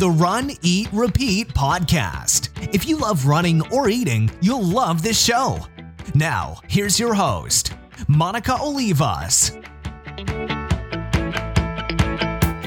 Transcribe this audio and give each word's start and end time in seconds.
the 0.00 0.10
Run, 0.10 0.50
Eat, 0.62 0.88
Repeat 0.94 1.48
podcast. 1.48 2.48
If 2.74 2.88
you 2.88 2.96
love 2.96 3.26
running 3.26 3.60
or 3.70 3.90
eating, 3.90 4.30
you'll 4.40 4.64
love 4.64 5.02
this 5.02 5.22
show. 5.22 5.58
Now, 6.14 6.56
here's 6.68 6.98
your 6.98 7.12
host, 7.12 7.74
Monica 8.08 8.52
Olivas. 8.52 9.62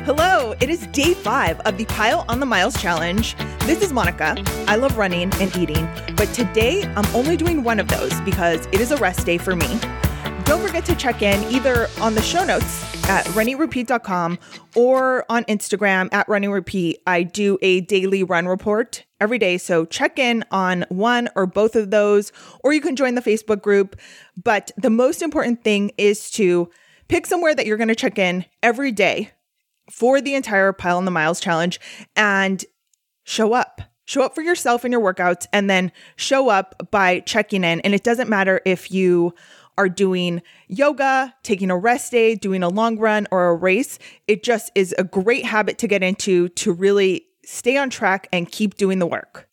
Hello, 0.05 0.53
it 0.59 0.69
is 0.69 0.85
day 0.87 1.15
five 1.15 1.59
of 1.61 1.79
the 1.79 1.85
Pile 1.85 2.23
on 2.29 2.39
the 2.39 2.45
Miles 2.45 2.79
challenge. 2.79 3.35
This 3.61 3.81
is 3.81 3.91
Monica. 3.91 4.35
I 4.67 4.75
love 4.75 4.95
running 4.99 5.33
and 5.41 5.57
eating, 5.57 5.89
but 6.15 6.31
today 6.35 6.83
I'm 6.95 7.15
only 7.15 7.35
doing 7.35 7.63
one 7.63 7.79
of 7.79 7.87
those 7.87 8.13
because 8.21 8.67
it 8.67 8.79
is 8.79 8.91
a 8.91 8.97
rest 8.97 9.25
day 9.25 9.39
for 9.39 9.55
me. 9.55 9.79
Don't 10.45 10.61
forget 10.61 10.85
to 10.85 10.95
check 10.95 11.21
in 11.21 11.41
either 11.53 11.87
on 12.01 12.15
the 12.15 12.21
show 12.21 12.43
notes 12.43 12.83
at 13.09 13.25
runeatrepeat.com 13.27 14.37
or 14.75 15.25
on 15.29 15.43
Instagram 15.45 16.13
at 16.13 16.27
runeatrepeat. 16.27 16.95
I 17.07 17.23
do 17.23 17.57
a 17.61 17.81
daily 17.81 18.23
run 18.23 18.47
report 18.47 19.05
every 19.21 19.39
day, 19.39 19.57
so 19.57 19.85
check 19.85 20.19
in 20.19 20.43
on 20.51 20.85
one 20.89 21.29
or 21.35 21.45
both 21.45 21.75
of 21.75 21.91
those, 21.91 22.31
or 22.63 22.73
you 22.73 22.81
can 22.81 22.95
join 22.95 23.15
the 23.15 23.21
Facebook 23.21 23.61
group. 23.61 23.95
But 24.41 24.71
the 24.75 24.89
most 24.89 25.21
important 25.21 25.63
thing 25.63 25.91
is 25.97 26.29
to 26.31 26.69
pick 27.07 27.25
somewhere 27.25 27.55
that 27.55 27.65
you're 27.65 27.77
going 27.77 27.87
to 27.87 27.95
check 27.95 28.19
in 28.19 28.45
every 28.61 28.91
day 28.91 29.31
for 29.89 30.19
the 30.21 30.35
entire 30.35 30.73
Pile 30.73 30.97
on 30.97 31.05
the 31.05 31.11
Miles 31.11 31.39
challenge 31.39 31.79
and 32.15 32.63
show 33.23 33.53
up. 33.53 33.81
Show 34.05 34.23
up 34.23 34.35
for 34.35 34.41
yourself 34.41 34.83
and 34.83 34.91
your 34.91 35.01
workouts, 35.01 35.47
and 35.53 35.69
then 35.69 35.89
show 36.17 36.49
up 36.49 36.91
by 36.91 37.21
checking 37.21 37.63
in. 37.63 37.79
And 37.81 37.95
it 37.95 38.03
doesn't 38.03 38.29
matter 38.29 38.59
if 38.65 38.91
you 38.91 39.33
are 39.77 39.89
doing 39.89 40.41
yoga, 40.67 41.33
taking 41.43 41.71
a 41.71 41.77
rest 41.77 42.11
day, 42.11 42.35
doing 42.35 42.63
a 42.63 42.69
long 42.69 42.97
run, 42.97 43.27
or 43.31 43.47
a 43.47 43.55
race. 43.55 43.99
It 44.27 44.43
just 44.43 44.71
is 44.75 44.93
a 44.97 45.03
great 45.03 45.45
habit 45.45 45.77
to 45.79 45.87
get 45.87 46.03
into 46.03 46.49
to 46.49 46.71
really 46.71 47.25
stay 47.45 47.77
on 47.77 47.89
track 47.89 48.27
and 48.31 48.51
keep 48.51 48.75
doing 48.75 48.99
the 48.99 49.07
work. 49.07 49.49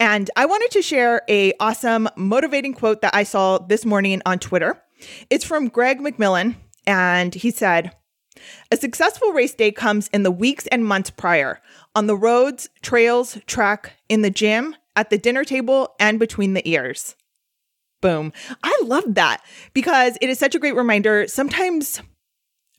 And 0.00 0.30
I 0.36 0.46
wanted 0.46 0.70
to 0.72 0.82
share 0.82 1.22
a 1.28 1.52
awesome 1.60 2.08
motivating 2.16 2.72
quote 2.72 3.02
that 3.02 3.14
I 3.14 3.24
saw 3.24 3.58
this 3.58 3.84
morning 3.84 4.22
on 4.24 4.38
Twitter. 4.38 4.82
It's 5.30 5.44
from 5.44 5.68
Greg 5.68 6.00
McMillan 6.00 6.56
and 6.86 7.34
he 7.34 7.50
said, 7.50 7.94
"A 8.70 8.76
successful 8.76 9.32
race 9.32 9.54
day 9.54 9.72
comes 9.72 10.08
in 10.08 10.22
the 10.22 10.30
weeks 10.30 10.66
and 10.68 10.84
months 10.84 11.10
prior, 11.10 11.60
on 11.94 12.06
the 12.06 12.16
roads, 12.16 12.70
trails, 12.82 13.38
track, 13.46 13.92
in 14.08 14.22
the 14.22 14.30
gym, 14.30 14.74
at 14.96 15.10
the 15.10 15.18
dinner 15.18 15.44
table, 15.44 15.94
and 16.00 16.18
between 16.18 16.54
the 16.54 16.68
ears." 16.68 17.14
Boom. 18.00 18.32
I 18.62 18.80
love 18.84 19.14
that 19.14 19.42
because 19.74 20.16
it 20.20 20.30
is 20.30 20.38
such 20.38 20.54
a 20.54 20.58
great 20.58 20.76
reminder. 20.76 21.26
Sometimes 21.26 22.00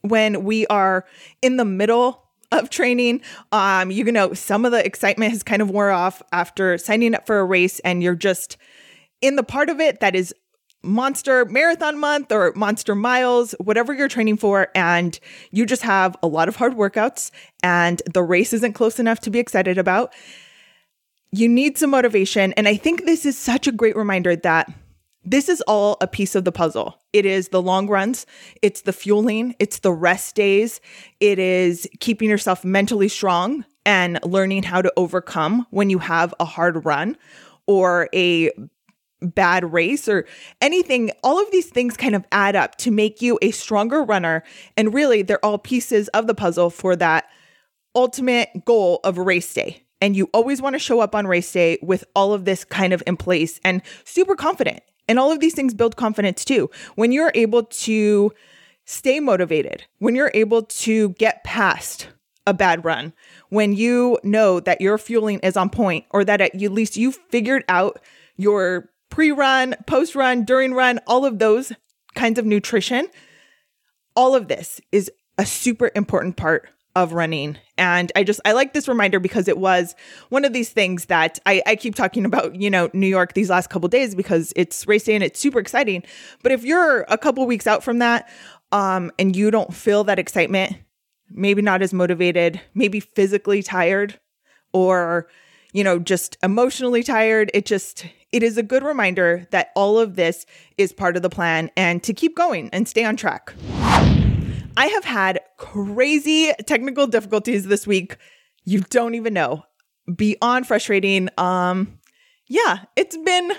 when 0.02 0.44
we 0.44 0.66
are 0.68 1.06
in 1.42 1.58
the 1.58 1.66
middle 1.66 2.24
of 2.52 2.70
training, 2.70 3.22
um, 3.52 3.92
you 3.92 4.10
know, 4.12 4.34
some 4.34 4.66
of 4.66 4.72
the 4.72 4.84
excitement 4.84 5.32
has 5.32 5.44
kind 5.44 5.62
of 5.62 5.70
wore 5.70 5.92
off 5.92 6.22
after 6.32 6.78
signing 6.78 7.14
up 7.14 7.28
for 7.28 7.40
a 7.40 7.46
race 7.46 7.80
and 7.80 8.02
you're 8.02 8.16
just 8.16 8.58
in 9.22 9.36
the 9.36 9.44
part 9.44 9.70
of 9.70 9.80
it 9.80 10.00
that 10.00 10.16
is 10.16 10.34
monster 10.82 11.44
marathon 11.46 12.00
month 12.00 12.32
or 12.32 12.54
monster 12.56 12.96
miles, 12.96 13.54
whatever 13.60 13.94
you're 13.94 14.08
training 14.08 14.38
for, 14.38 14.70
and 14.74 15.20
you 15.52 15.66
just 15.66 15.82
have 15.82 16.16
a 16.24 16.28
lot 16.28 16.48
of 16.48 16.56
hard 16.56 16.74
workouts 16.74 17.32
and 17.62 18.02
the 18.12 18.24
race 18.24 18.54
isn't 18.54 18.74
close 18.74 19.00
enough 19.00 19.20
to 19.20 19.30
be 19.30 19.40
excited 19.40 19.78
about. 19.78 20.14
You 21.32 21.50
need 21.50 21.78
some 21.78 21.90
motivation. 21.90 22.54
And 22.54 22.68
I 22.68 22.76
think 22.78 23.06
this 23.06 23.26
is 23.26 23.38
such 23.38 23.68
a 23.68 23.72
great 23.72 23.96
reminder 23.96 24.36
that 24.38 24.74
this 25.30 25.48
is 25.48 25.62
all 25.62 25.98
a 26.02 26.08
piece 26.08 26.34
of 26.34 26.44
the 26.44 26.52
puzzle. 26.52 27.00
It 27.14 27.24
is 27.24 27.50
the 27.50 27.62
long 27.62 27.88
runs, 27.88 28.26
it's 28.64 28.82
the 28.82 28.94
fueling, 28.94 29.56
it's 29.60 29.80
the 29.80 29.94
rest 29.94 30.34
days, 30.34 30.82
it 31.20 31.38
is 31.38 31.88
keeping 32.00 32.30
yourself 32.30 32.66
mentally 32.66 33.08
strong 33.08 33.64
and 33.86 34.20
learning 34.26 34.64
how 34.64 34.82
to 34.82 34.92
overcome 34.98 35.68
when 35.70 35.92
you 35.92 36.00
have 36.00 36.34
a 36.40 36.46
hard 36.46 36.84
run 36.84 37.16
or 37.68 38.10
a 38.14 38.50
bad 39.22 39.72
race 39.72 40.08
or 40.08 40.26
anything. 40.62 41.12
All 41.24 41.40
of 41.40 41.52
these 41.52 41.68
things 41.68 41.96
kind 41.96 42.16
of 42.16 42.26
add 42.32 42.56
up 42.56 42.78
to 42.78 42.90
make 42.90 43.22
you 43.22 43.38
a 43.44 43.52
stronger 43.52 44.04
runner. 44.04 44.44
And 44.78 44.94
really, 44.94 45.22
they're 45.22 45.44
all 45.46 45.58
pieces 45.60 46.08
of 46.10 46.26
the 46.26 46.34
puzzle 46.34 46.70
for 46.70 46.96
that 46.96 47.30
ultimate 47.94 48.50
goal 48.66 49.00
of 49.04 49.18
race 49.18 49.54
day. 49.54 49.84
And 50.02 50.16
you 50.16 50.30
always 50.34 50.62
want 50.62 50.74
to 50.74 50.80
show 50.80 51.02
up 51.02 51.14
on 51.14 51.28
race 51.28 51.52
day 51.52 51.78
with 51.82 52.06
all 52.16 52.34
of 52.34 52.46
this 52.46 52.64
kind 52.64 52.94
of 52.94 53.04
in 53.06 53.18
place 53.18 53.60
and 53.64 53.82
super 54.06 54.36
confident 54.36 54.82
and 55.10 55.20
all 55.20 55.32
of 55.32 55.40
these 55.42 55.56
things 55.56 55.74
build 55.74 55.98
confidence 55.98 56.46
too. 56.46 56.70
When 56.96 57.12
you're 57.12 57.32
able 57.34 57.64
to 57.64 58.32
stay 58.86 59.20
motivated, 59.20 59.84
when 59.98 60.16
you're 60.16 60.32
able 60.34 60.64
to 60.64 61.10
get 61.14 61.44
past 61.44 62.08
a 62.46 62.54
bad 62.54 62.86
run, 62.86 63.14
when 63.50 63.74
you 63.74 64.20
know 64.24 64.60
that 64.60 64.80
your 64.80 64.98
fueling 64.98 65.40
is 65.40 65.58
on 65.58 65.72
point 65.72 66.06
or 66.12 66.24
that 66.24 66.40
at 66.40 66.56
least 66.56 66.96
you 66.96 67.12
figured 67.12 67.66
out 67.68 68.00
your 68.38 68.90
pre 69.10 69.32
run, 69.32 69.76
post 69.88 70.16
run, 70.16 70.46
during 70.46 70.74
run, 70.74 71.00
all 71.08 71.26
of 71.26 71.40
those 71.40 71.74
kinds 72.16 72.38
of 72.38 72.46
nutrition, 72.46 73.08
all 74.16 74.36
of 74.36 74.48
this 74.48 74.80
is 74.92 75.12
a 75.40 75.46
super 75.46 75.90
important 75.96 76.38
part 76.38 76.70
of 76.96 77.14
running. 77.14 77.58
And 77.78 78.12
I 78.16 78.24
just, 78.24 78.42
I 78.46 78.52
like 78.52 78.74
this 78.74 78.88
reminder 78.88 79.20
because 79.20 79.48
it 79.48 79.58
was 79.58 79.96
one 80.30 80.44
of 80.44 80.54
these 80.54 80.70
things 80.70 81.06
that 81.06 81.40
I, 81.46 81.62
I 81.66 81.76
keep 81.76 81.96
talking 81.96 82.26
about, 82.26 82.56
you 82.56 82.70
know, 82.70 82.90
New 82.94 83.08
York 83.08 83.34
these 83.34 83.50
last 83.50 83.70
couple 83.70 83.88
days 83.88 84.16
because 84.16 84.52
it's 84.56 84.88
race 84.88 85.04
day 85.04 85.16
and 85.16 85.24
it's 85.24 85.40
super 85.40 85.60
exciting. 85.60 86.04
But 86.44 86.52
if 86.52 86.64
you're 86.64 87.02
a 87.04 87.18
couple 87.18 87.46
weeks 87.46 87.68
out 87.68 87.84
from 87.84 88.00
that, 88.00 88.30
um, 88.72 89.12
and 89.18 89.36
you 89.36 89.50
don't 89.52 89.74
feel 89.74 90.04
that 90.06 90.20
excitement, 90.20 90.76
maybe 91.30 91.62
not 91.62 91.82
as 91.82 91.94
motivated, 91.94 92.60
maybe 92.74 93.00
physically 93.00 93.64
tired, 93.64 94.20
or, 94.74 95.28
you 95.74 95.84
know, 95.84 96.00
just 96.00 96.38
emotionally 96.44 97.04
tired, 97.04 97.50
it 97.54 97.66
just, 97.66 98.06
it 98.32 98.44
is 98.44 98.58
a 98.58 98.64
good 98.64 98.84
reminder 98.84 99.48
that 99.52 99.72
all 99.76 99.98
of 99.98 100.16
this 100.16 100.46
is 100.78 100.92
part 100.92 101.16
of 101.16 101.22
the 101.22 101.30
plan 101.30 101.72
and 101.78 102.04
to 102.04 102.14
keep 102.14 102.36
going 102.36 102.70
and 102.72 102.88
stay 102.88 103.06
on 103.06 103.16
track. 103.16 103.54
I 104.78 104.88
have 104.88 105.04
had 105.04 105.42
crazy 105.58 106.54
technical 106.66 107.08
difficulties 107.08 107.66
this 107.66 107.86
week. 107.86 108.18
You 108.64 108.82
don't 108.82 109.16
even 109.16 109.34
know. 109.34 109.64
Beyond 110.16 110.68
frustrating. 110.68 111.30
Um 111.38 112.00
yeah, 112.48 112.86
it's 112.96 113.16
been 113.16 113.54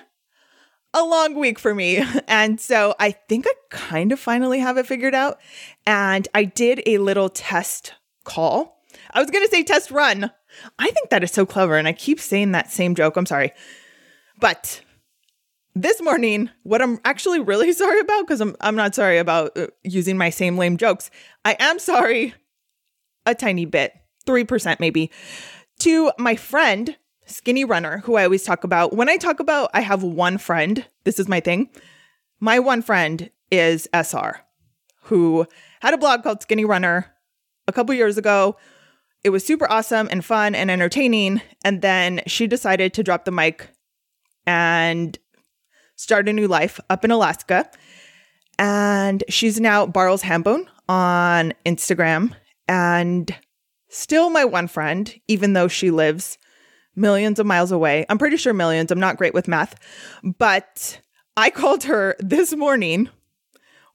a 0.93 1.05
long 1.05 1.39
week 1.39 1.59
for 1.59 1.75
me. 1.75 2.05
And 2.29 2.61
so 2.61 2.95
I 2.99 3.11
think 3.11 3.47
I 3.49 3.53
kind 3.71 4.13
of 4.13 4.21
finally 4.21 4.61
have 4.61 4.79
it 4.79 4.87
figured 4.87 5.15
out. 5.15 5.41
And 5.87 6.29
I 6.35 6.45
did 6.45 6.83
a 6.87 6.99
little 6.99 7.29
test 7.29 7.95
call. 8.25 8.81
I 9.13 9.21
was 9.21 9.31
going 9.31 9.45
to 9.45 9.51
say 9.51 9.65
test 9.65 9.91
run. 9.91 10.31
I 10.79 10.91
think 10.91 11.11
that 11.11 11.25
is 11.25 11.33
so 11.33 11.45
clever. 11.45 11.77
And 11.77 11.89
I 11.89 11.93
keep 11.93 12.21
saying 12.21 12.53
that 12.53 12.71
same 12.71 12.95
joke. 12.95 13.17
I'm 13.17 13.27
sorry. 13.27 13.53
But 14.39 14.81
this 15.75 16.01
morning, 16.03 16.51
what 16.63 16.83
I'm 16.83 16.99
actually 17.05 17.41
really 17.41 17.73
sorry 17.75 18.01
about, 18.01 18.27
because 18.27 18.41
I'm, 18.41 18.57
I'm 18.61 18.77
not 18.77 18.95
sorry 18.95 19.19
about 19.19 19.57
uh, 19.57 19.69
using 19.83 20.17
my 20.17 20.31
same 20.31 20.57
lame 20.57 20.77
jokes, 20.77 21.11
I 21.45 21.57
am 21.59 21.79
sorry 21.79 22.35
a 23.27 23.35
tiny 23.35 23.65
bit, 23.65 23.95
3% 24.27 24.81
maybe, 24.81 25.11
to 25.81 26.13
my 26.19 26.37
friend, 26.37 26.97
Skinny 27.27 27.65
Runner, 27.65 27.99
who 27.99 28.17
I 28.17 28.25
always 28.25 28.43
talk 28.43 28.65
about. 28.65 28.95
When 28.95 29.09
I 29.09 29.17
talk 29.17 29.41
about 29.41 29.71
I 29.73 29.81
have 29.81 30.03
one 30.03 30.39
friend, 30.39 30.85
this 31.05 31.19
is 31.19 31.29
my 31.29 31.41
thing. 31.41 31.71
My 32.41 32.59
one 32.59 32.83
friend 32.83 33.31
is 33.51 33.89
SR, 33.93 34.41
who 35.05 35.47
had 35.81 35.95
a 35.95 35.99
blog 35.99 36.23
called 36.23 36.43
Skinny 36.43 36.65
Runner 36.65 37.07
a 37.69 37.73
couple 37.73 37.95
years 37.95 38.19
ago. 38.19 38.57
It 39.23 39.31
was 39.31 39.45
super 39.45 39.71
awesome 39.71 40.09
and 40.11 40.25
fun 40.25 40.55
and 40.55 40.71
entertaining. 40.71 41.43
And 41.65 41.83
then 41.83 42.23
she 42.27 42.47
decided 42.47 42.95
to 42.95 43.03
drop 43.03 43.25
the 43.25 43.31
mic 43.31 43.69
and 44.47 45.19
start 46.01 46.31
a 46.31 46.33
new 46.33 46.49
life 46.49 46.81
up 46.89 47.05
in 47.05 47.11
Alaska. 47.11 47.71
And 48.59 49.23
she's 49.29 49.61
now 49.61 49.85
Barrels 49.87 50.23
Hambone 50.23 50.67
on 50.89 51.53
Instagram 51.67 52.35
and 52.67 53.35
still 53.91 54.31
my 54.31 54.47
one 54.47 54.67
friend, 54.67 55.15
even 55.29 55.53
though 55.53 55.69
she 55.69 55.91
lives 55.91 56.39
millions 56.97 57.39
of 57.39 57.45
miles 57.45 57.71
away. 57.71 58.07
I'm 58.09 58.17
pretty 58.17 58.39
sure 58.39 58.55
millions. 58.55 58.91
I'm 58.91 58.99
not 58.99 59.19
great 59.19 59.35
with 59.35 59.47
math. 59.47 59.75
But 60.25 61.01
I 61.37 61.51
called 61.51 61.85
her 61.85 62.17
this 62.19 62.55
morning 62.57 63.11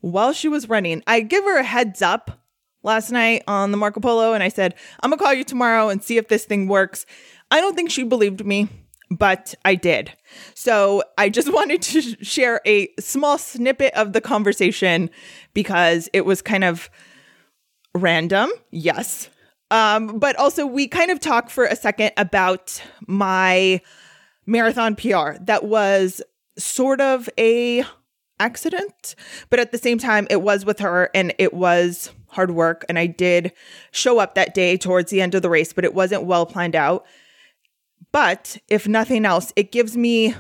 while 0.02 0.32
she 0.32 0.48
was 0.48 0.70
running. 0.70 1.02
I 1.08 1.22
give 1.22 1.44
her 1.44 1.58
a 1.58 1.64
heads 1.64 2.04
up 2.04 2.40
last 2.84 3.10
night 3.10 3.44
on 3.48 3.72
the 3.72 3.78
Marco 3.78 4.00
Polo 4.00 4.34
and 4.34 4.44
I 4.44 4.50
said, 4.50 4.76
I'm 5.02 5.10
going 5.10 5.18
to 5.18 5.24
call 5.24 5.34
you 5.34 5.44
tomorrow 5.44 5.90
and 5.90 6.04
see 6.04 6.18
if 6.18 6.28
this 6.28 6.46
thing 6.46 6.68
works. 6.68 7.08
I 7.50 7.62
don't 7.62 7.76
think 7.76 7.90
she 7.90 8.04
believed 8.04 8.46
me 8.46 8.70
but 9.10 9.56
I 9.64 9.76
did. 9.76 10.12
So 10.54 11.04
I 11.18 11.30
just 11.30 11.52
wanted 11.54 11.82
to 11.84 12.02
share 12.24 12.62
a 12.66 12.90
small 13.00 13.38
snippet 13.38 13.94
of 13.94 14.14
the 14.14 14.22
conversation 14.22 15.10
because 15.54 16.10
it 16.14 16.26
was 16.26 16.42
kind 16.42 16.64
of 16.64 16.90
random. 17.94 18.50
Yes. 18.72 19.30
Um, 19.72 20.20
but 20.20 20.36
also, 20.36 20.66
we 20.66 20.88
kind 20.88 21.10
of 21.10 21.20
talked 21.20 21.50
for 21.52 21.66
a 21.66 21.76
second 21.76 22.12
about 22.18 22.82
my 23.08 23.82
marathon 24.46 24.96
PR 24.96 25.34
that 25.42 25.64
was 25.64 26.22
sort 26.58 27.02
of 27.02 27.28
a 27.38 27.84
accident, 28.40 29.16
but 29.50 29.60
at 29.60 29.72
the 29.72 29.78
same 29.78 29.98
time, 29.98 30.28
it 30.30 30.42
was 30.42 30.66
with 30.66 30.80
her 30.80 31.10
and 31.16 31.34
it 31.40 31.54
was 31.54 32.12
hard 32.28 32.52
work 32.52 32.86
and 32.90 33.00
I 33.00 33.08
did 33.08 33.54
show 33.92 34.20
up 34.20 34.36
that 34.36 34.54
day 34.54 34.78
towards 34.78 35.10
the 35.10 35.22
end 35.22 35.36
of 35.36 35.42
the 35.42 35.50
race, 35.50 35.74
but 35.74 35.86
it 35.86 35.94
wasn't 35.94 36.26
well 36.26 36.46
planned 36.46 36.76
out. 36.76 37.06
But 38.16 38.60
if 38.70 38.88
nothing 38.88 39.26
else, 39.26 39.52
it 39.58 39.74
gives 39.74 39.98
me 39.98 40.36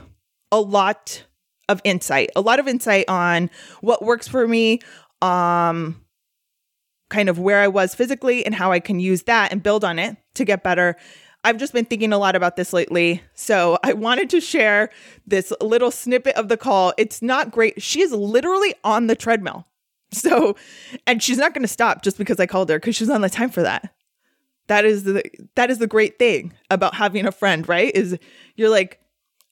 a 0.49 0.61
lot 0.61 1.25
of 1.67 1.81
insight, 1.83 2.29
a 2.33 2.39
lot 2.39 2.57
of 2.57 2.69
insight 2.69 3.03
on 3.09 3.49
what 3.81 4.01
works 4.01 4.29
for 4.29 4.47
me, 4.47 4.79
um, 5.21 6.01
kind 7.09 7.27
of 7.27 7.37
where 7.37 7.59
I 7.59 7.67
was 7.67 7.93
physically 7.93 8.45
and 8.45 8.55
how 8.55 8.71
I 8.71 8.79
can 8.79 9.01
use 9.01 9.23
that 9.23 9.51
and 9.51 9.61
build 9.61 9.83
on 9.83 9.99
it 9.99 10.15
to 10.35 10.45
get 10.45 10.63
better. 10.63 10.95
I've 11.43 11.57
just 11.57 11.73
been 11.73 11.83
thinking 11.83 12.13
a 12.13 12.17
lot 12.17 12.33
about 12.33 12.55
this 12.55 12.71
lately. 12.71 13.21
So 13.33 13.77
I 13.83 13.91
wanted 13.91 14.29
to 14.29 14.39
share 14.39 14.89
this 15.27 15.51
little 15.59 15.91
snippet 15.91 16.37
of 16.37 16.47
the 16.47 16.55
call. 16.55 16.93
It's 16.97 17.21
not 17.21 17.51
great. 17.51 17.81
She 17.81 17.99
is 17.99 18.13
literally 18.13 18.73
on 18.85 19.07
the 19.07 19.17
treadmill. 19.17 19.67
So, 20.13 20.55
and 21.05 21.21
she's 21.21 21.37
not 21.37 21.53
going 21.53 21.63
to 21.63 21.67
stop 21.67 22.03
just 22.03 22.17
because 22.17 22.39
I 22.39 22.45
called 22.45 22.69
her 22.69 22.79
because 22.79 22.95
she's 22.95 23.09
on 23.09 23.19
the 23.19 23.29
time 23.29 23.49
for 23.49 23.63
that. 23.63 23.93
That 24.67 24.85
is 24.85 25.03
the 25.03 25.23
that 25.55 25.69
is 25.69 25.77
the 25.77 25.87
great 25.87 26.17
thing 26.17 26.53
about 26.69 26.95
having 26.95 27.25
a 27.25 27.31
friend, 27.31 27.67
right? 27.67 27.95
Is 27.95 28.17
you're 28.55 28.69
like, 28.69 28.99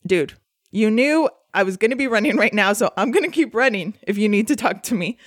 dude, 0.06 0.34
you 0.72 0.90
knew 0.90 1.30
I 1.54 1.64
was 1.64 1.78
going 1.78 1.92
to 1.92 1.98
be 1.98 2.08
running 2.08 2.36
right 2.38 2.54
now, 2.54 2.74
so 2.74 2.92
I'm 2.98 3.12
going 3.12 3.26
to 3.26 3.32
keep 3.32 3.54
running 3.54 3.94
if 4.04 4.18
you 4.18 4.28
need 4.28 4.48
to 4.48 4.56
talk 4.56 4.84
to 4.84 4.96
me. 4.96 5.18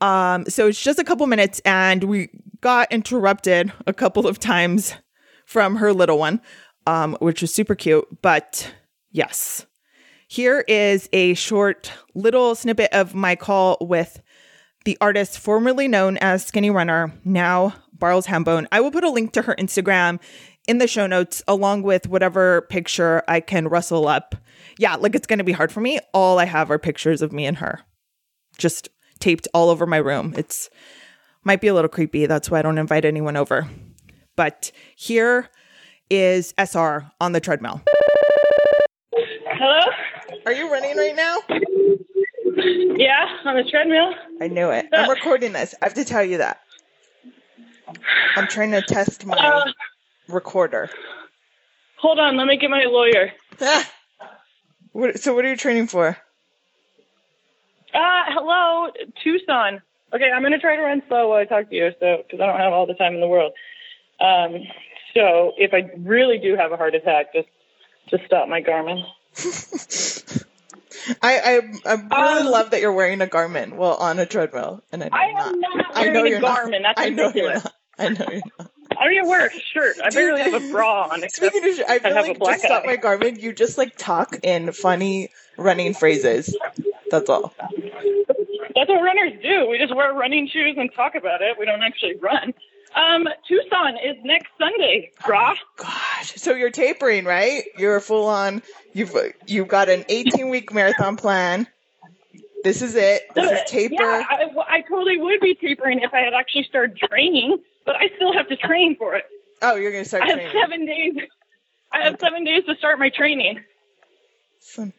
Um, 0.00 0.44
so 0.46 0.68
it's 0.68 0.82
just 0.82 0.98
a 0.98 1.04
couple 1.04 1.26
minutes, 1.26 1.60
and 1.64 2.04
we 2.04 2.28
got 2.60 2.92
interrupted 2.92 3.72
a 3.86 3.94
couple 3.94 4.26
of 4.26 4.38
times 4.38 4.94
from 5.46 5.76
her 5.76 5.92
little 5.92 6.18
one, 6.18 6.42
um, 6.86 7.16
which 7.20 7.40
was 7.40 7.54
super 7.54 7.74
cute. 7.74 8.06
But 8.20 8.70
yes, 9.10 9.64
here 10.28 10.64
is 10.68 11.08
a 11.12 11.34
short 11.34 11.92
little 12.14 12.54
snippet 12.54 12.92
of 12.92 13.14
my 13.14 13.36
call 13.36 13.78
with 13.80 14.20
the 14.84 14.98
artist 15.00 15.38
formerly 15.38 15.88
known 15.88 16.16
as 16.18 16.44
Skinny 16.44 16.70
Runner, 16.70 17.12
now 17.24 17.74
Barrels 17.98 18.26
Hambone. 18.26 18.66
I 18.72 18.80
will 18.80 18.90
put 18.90 19.04
a 19.04 19.10
link 19.10 19.32
to 19.32 19.42
her 19.42 19.54
Instagram 19.58 20.20
in 20.66 20.78
the 20.78 20.86
show 20.86 21.06
notes 21.06 21.42
along 21.46 21.82
with 21.82 22.08
whatever 22.08 22.62
picture 22.62 23.22
I 23.28 23.40
can 23.40 23.68
rustle 23.68 24.08
up. 24.08 24.34
Yeah, 24.78 24.96
like 24.96 25.14
it's 25.14 25.26
going 25.26 25.38
to 25.38 25.44
be 25.44 25.52
hard 25.52 25.72
for 25.72 25.80
me. 25.80 25.98
All 26.12 26.38
I 26.38 26.44
have 26.44 26.70
are 26.70 26.78
pictures 26.78 27.22
of 27.22 27.32
me 27.32 27.46
and 27.46 27.58
her 27.58 27.80
just 28.58 28.88
taped 29.18 29.48
all 29.54 29.70
over 29.70 29.86
my 29.86 29.96
room. 29.98 30.34
It's 30.36 30.68
might 31.44 31.60
be 31.60 31.68
a 31.68 31.74
little 31.74 31.88
creepy. 31.88 32.26
That's 32.26 32.50
why 32.50 32.58
I 32.58 32.62
don't 32.62 32.78
invite 32.78 33.04
anyone 33.04 33.36
over. 33.36 33.68
But 34.34 34.72
here 34.96 35.48
is 36.10 36.54
SR 36.58 37.10
on 37.20 37.32
the 37.32 37.40
treadmill. 37.40 37.82
Hello? 39.14 39.80
Are 40.44 40.52
you 40.52 40.70
running 40.70 40.96
right 40.96 41.16
now? 41.16 41.38
Yeah, 42.96 43.26
on 43.44 43.56
the 43.56 43.64
treadmill. 43.70 44.12
I 44.40 44.48
knew 44.48 44.70
it. 44.70 44.86
Uh, 44.92 44.96
I'm 44.96 45.10
recording 45.10 45.52
this. 45.52 45.74
I 45.80 45.86
have 45.86 45.94
to 45.94 46.04
tell 46.04 46.24
you 46.24 46.38
that. 46.38 46.60
I'm 48.36 48.46
trying 48.48 48.72
to 48.72 48.82
test 48.82 49.26
my 49.26 49.36
Uh, 49.38 49.64
recorder. 50.28 50.90
hold 51.98 52.18
on, 52.18 52.36
let 52.36 52.46
me 52.46 52.56
get 52.58 52.70
my 52.70 52.84
lawyer. 52.86 53.32
Ah. 53.60 53.90
What, 54.92 55.18
so, 55.20 55.34
what 55.34 55.44
are 55.44 55.50
you 55.50 55.56
training 55.56 55.88
for? 55.88 56.16
Uh, 57.94 58.24
hello, 58.28 58.90
Tucson. 59.22 59.82
Okay, 60.14 60.30
I'm 60.34 60.42
gonna 60.42 60.58
try 60.58 60.76
to 60.76 60.82
run 60.82 61.02
slow 61.08 61.28
while 61.28 61.38
I 61.40 61.44
talk 61.44 61.68
to 61.70 61.74
you, 61.76 61.90
so 62.00 62.18
because 62.22 62.40
I 62.40 62.46
don't 62.46 62.58
have 62.60 62.72
all 62.72 62.86
the 62.86 62.94
time 62.94 63.14
in 63.14 63.20
the 63.20 63.28
world. 63.28 63.52
Um, 64.20 64.56
so 65.14 65.52
if 65.58 65.74
I 65.74 65.90
really 65.98 66.38
do 66.38 66.56
have 66.56 66.72
a 66.72 66.76
heart 66.76 66.94
attack, 66.94 67.32
just 67.34 67.48
just 68.10 68.24
stop 68.26 68.48
my 68.48 68.62
Garmin. 68.62 69.02
I 71.22 71.38
I, 71.38 71.60
I 71.86 71.94
really 71.94 72.42
Um, 72.42 72.46
love 72.50 72.70
that 72.70 72.80
you're 72.80 72.92
wearing 72.92 73.20
a 73.20 73.26
Garmin 73.26 73.76
well 73.76 73.94
on 73.96 74.18
a 74.18 74.26
treadmill, 74.26 74.82
and 74.92 75.02
I 75.04 75.10
I 75.12 75.24
am 75.26 75.34
not. 75.36 75.56
not 75.60 75.94
I 75.94 76.08
know 76.08 76.24
wearing 76.24 76.32
you're 76.32 76.38
a 76.38 76.42
not. 76.42 76.60
Garmin. 76.60 76.82
That's 76.82 76.98
I 76.98 77.10
know 77.10 77.32
you're 77.34 77.54
ridiculous. 77.54 77.66
I 77.98 78.08
know 78.10 78.26
you're 78.30 78.42
not. 78.58 78.70
I 78.98 79.26
wear 79.26 79.46
a 79.46 79.50
shirt. 79.50 79.96
I 80.02 80.10
barely 80.10 80.42
have 80.42 80.54
a 80.54 80.70
bra 80.70 81.08
on. 81.10 81.28
Speaking 81.28 81.68
of, 81.68 81.76
sh- 81.76 81.80
I 81.88 81.98
feel 81.98 82.14
have 82.14 82.24
a 82.24 82.28
like 82.28 82.40
just 82.40 82.64
stop 82.64 82.86
my 82.86 82.96
Garmin. 82.96 83.40
You 83.40 83.52
just 83.52 83.78
like 83.78 83.96
talk 83.96 84.36
in 84.42 84.72
funny 84.72 85.30
running 85.56 85.94
phrases. 85.94 86.56
That's 87.10 87.28
all. 87.28 87.52
That's 87.58 88.88
what 88.88 89.02
runners 89.02 89.32
do. 89.42 89.68
We 89.68 89.78
just 89.78 89.94
wear 89.94 90.12
running 90.12 90.48
shoes 90.48 90.76
and 90.78 90.92
talk 90.94 91.14
about 91.14 91.42
it. 91.42 91.58
We 91.58 91.64
don't 91.66 91.82
actually 91.82 92.16
run. 92.16 92.54
Um, 92.94 93.28
Tucson 93.46 93.96
is 93.96 94.16
next 94.24 94.48
Sunday, 94.58 95.10
brah. 95.22 95.56
Gosh, 95.76 96.34
so 96.36 96.54
you're 96.54 96.70
tapering, 96.70 97.24
right? 97.24 97.64
You're 97.76 98.00
full 98.00 98.26
on. 98.26 98.62
You've 98.94 99.14
you've 99.46 99.68
got 99.68 99.88
an 99.88 100.04
18 100.08 100.48
week 100.48 100.72
marathon 100.72 101.16
plan. 101.16 101.66
This 102.64 102.82
is 102.82 102.94
it. 102.94 103.22
This 103.34 103.50
is 103.50 103.70
taper. 103.70 103.94
Yeah, 103.94 104.24
I, 104.28 104.48
I 104.68 104.80
totally 104.82 105.18
would 105.18 105.40
be 105.40 105.54
tapering 105.54 106.00
if 106.00 106.12
I 106.14 106.20
had 106.20 106.32
actually 106.34 106.64
started 106.64 106.96
training, 106.96 107.58
but 107.86 107.96
I 107.96 108.08
still 108.16 108.32
have 108.34 108.48
to 108.48 108.56
train 108.56 108.96
for 108.96 109.14
it. 109.14 109.24
Oh, 109.62 109.76
you're 109.76 109.92
gonna 109.92 110.04
start 110.04 110.24
I 110.24 110.38
have 110.38 110.52
seven 110.52 110.84
days. 110.84 111.14
I 111.92 112.02
have 112.04 112.18
seven 112.20 112.44
days 112.44 112.64
to 112.66 112.74
start 112.76 112.98
my 112.98 113.08
training. 113.08 113.60
Son, 114.60 114.92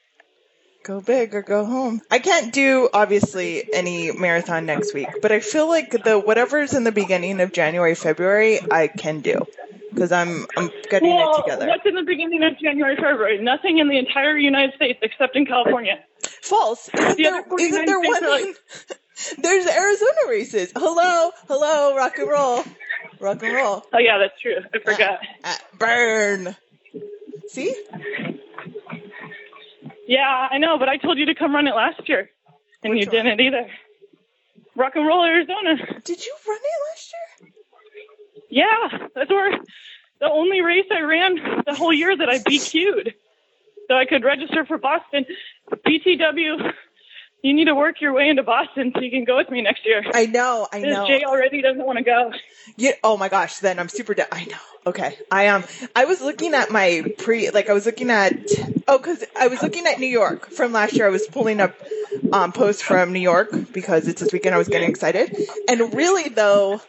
Go 0.84 1.02
big 1.02 1.36
or 1.36 1.42
go 1.42 1.66
home. 1.66 2.02
I 2.10 2.20
can't 2.20 2.54
do 2.54 2.90
obviously 2.94 3.68
any 3.74 4.12
marathon 4.14 4.66
next 4.66 4.94
week, 4.94 5.10
but 5.22 5.32
I 5.34 5.42
feel 5.42 5.68
like 5.68 5.92
the 5.92 6.18
whatever's 6.18 6.74
in 6.74 6.86
the 6.86 6.94
beginning 6.94 7.42
of 7.42 7.52
January, 7.52 7.94
February, 7.94 8.60
I 8.72 8.88
can 8.88 9.20
do 9.20 9.46
because 9.94 10.12
I'm 10.14 10.48
I'm 10.56 10.70
getting 10.90 11.10
well, 11.14 11.36
it 11.40 11.42
together. 11.44 11.68
what's 11.68 11.86
in 11.86 11.96
the 11.96 12.04
beginning 12.04 12.42
of 12.44 12.58
January, 12.58 12.96
February? 12.96 13.44
Nothing 13.44 13.80
in 13.80 13.90
the 13.90 13.98
entire 13.98 14.38
United 14.38 14.76
States 14.76 15.00
except 15.02 15.36
in 15.36 15.46
California. 15.46 16.00
False. 16.42 16.90
Isn't 16.94 17.18
The 17.18 17.24
there, 17.24 17.36
other 17.36 17.50
49 17.50 17.70
isn't 17.74 17.86
there 17.86 18.00
one? 18.00 18.44
in- 18.48 18.56
There's 19.42 19.66
Arizona 19.68 20.20
races. 20.30 20.72
Hello, 20.76 21.32
hello, 21.48 21.96
rock 21.98 22.18
and 22.20 22.30
roll, 22.30 22.64
rock 23.20 23.42
and 23.44 23.54
roll. 23.54 23.86
Oh 23.94 24.00
yeah, 24.00 24.18
that's 24.18 24.40
true. 24.42 24.58
I 24.74 24.80
forgot. 24.80 25.20
Uh, 25.44 25.56
burn. 25.78 26.56
See? 27.50 27.76
Yeah, 30.08 30.48
I 30.52 30.58
know, 30.58 30.78
but 30.80 30.88
I 30.90 30.98
told 30.98 31.18
you 31.18 31.26
to 31.28 31.36
come 31.36 31.54
run 31.54 31.68
it 31.68 31.76
last 31.76 32.08
year, 32.08 32.30
and 32.84 32.94
Which 32.94 33.06
you 33.06 33.12
one? 33.12 33.26
didn't 33.26 33.42
either. 33.42 33.70
Rock 34.76 34.96
and 34.96 35.06
Roll 35.06 35.24
Arizona. 35.26 35.76
Did 36.04 36.26
you 36.26 36.36
run 36.48 36.58
it 36.58 36.90
last 36.92 37.14
year? 37.42 37.52
Yeah, 38.50 39.08
that's 39.16 39.30
where 39.30 39.58
the 40.20 40.30
only 40.30 40.62
race 40.62 40.86
I 40.92 41.02
ran 41.02 41.36
the 41.66 41.74
whole 41.74 41.92
year 41.92 42.16
that 42.16 42.30
I 42.30 42.40
BQ'd. 42.40 43.14
So 43.88 43.96
I 43.96 44.06
could 44.06 44.24
register 44.24 44.66
for 44.66 44.78
Boston. 44.78 45.26
BTW, 45.72 46.72
you 47.48 47.54
need 47.54 47.66
to 47.66 47.76
work 47.76 48.02
your 48.02 48.14
way 48.14 48.28
into 48.30 48.44
Boston 48.44 48.92
so 48.94 49.02
you 49.02 49.10
can 49.10 49.24
go 49.24 49.38
with 49.38 49.50
me 49.50 49.62
next 49.62 49.86
year. 49.86 50.04
I 50.14 50.26
know, 50.26 50.68
I 50.72 50.82
Because 50.82 50.94
know. 50.96 51.08
Jay 51.08 51.24
already 51.24 51.62
doesn't 51.62 51.86
want 51.86 51.98
to 51.98 52.04
go. 52.04 52.32
Yeah. 52.76 52.92
Oh 53.04 53.18
my 53.18 53.30
gosh. 53.30 53.60
Then 53.60 53.80
I'm 53.80 53.90
super. 53.90 54.14
De- 54.14 54.34
I 54.34 54.46
know. 54.46 54.58
Okay. 54.88 55.18
I 55.32 55.44
am. 55.44 55.64
I 55.96 56.06
was 56.06 56.22
looking 56.22 56.54
at 56.54 56.70
my 56.72 57.04
pre. 57.18 57.50
Like 57.50 57.70
I 57.70 57.74
was 57.74 57.86
looking 57.86 58.10
at. 58.12 58.34
Oh, 58.88 58.98
because 58.98 59.24
I 59.38 59.48
was 59.48 59.62
looking 59.62 59.86
at 59.88 60.00
New 60.00 60.08
York 60.08 60.50
from 60.50 60.74
last 60.74 60.94
year. 60.94 61.08
I 61.08 61.10
was 61.10 61.26
pulling 61.28 61.60
up 61.60 61.76
um, 62.34 62.52
posts 62.52 62.82
from 62.82 63.14
New 63.14 63.20
York 63.20 63.52
because 63.74 64.08
it's 64.08 64.22
this 64.22 64.34
weekend. 64.34 64.54
I 64.54 64.58
was 64.58 64.68
getting 64.68 64.90
excited. 64.90 65.36
And 65.68 65.94
really 65.94 66.30
though, 66.30 66.82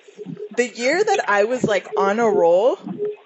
the 0.56 0.68
year 0.68 1.02
that 1.02 1.28
I 1.28 1.44
was 1.44 1.64
like 1.64 1.86
on 1.96 2.18
a 2.18 2.28
roll, 2.28 2.78